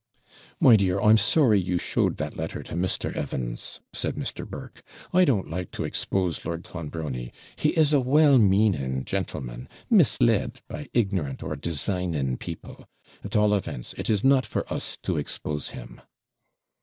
'My 0.59 0.77
dear, 0.77 0.99
I'm 0.99 1.19
sorry 1.19 1.59
you 1.61 1.77
showed 1.77 2.17
that 2.17 2.35
letter 2.35 2.63
to 2.63 2.73
Mr. 2.73 3.15
Evans,' 3.15 3.81
said 3.93 4.15
Mr. 4.15 4.49
Burke; 4.49 4.81
'I 5.13 5.25
don't 5.25 5.49
like 5.51 5.69
to 5.73 5.83
expose 5.83 6.43
Lord 6.43 6.63
Clonbrony; 6.63 7.31
he 7.55 7.69
is 7.77 7.93
a 7.93 7.99
well 7.99 8.39
meaning 8.39 9.05
gentleman, 9.05 9.69
misled 9.91 10.59
by 10.67 10.89
ignorant 10.95 11.43
or 11.43 11.55
designing 11.55 12.37
people; 12.37 12.87
at 13.23 13.35
all 13.35 13.53
events, 13.53 13.93
it 13.93 14.09
is 14.09 14.23
not 14.23 14.43
for 14.47 14.65
us 14.73 14.97
to 15.03 15.17
expose 15.17 15.69
him.' 15.69 16.01